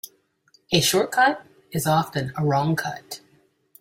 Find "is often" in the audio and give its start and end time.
1.71-2.33